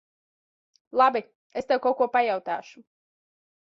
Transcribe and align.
Labi. 1.01 1.23
Es 1.63 1.71
tev 1.71 1.85
kaut 1.87 1.97
ko 2.03 2.11
pajautāšu. 2.19 2.87